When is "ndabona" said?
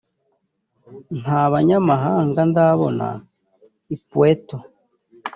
2.51-3.07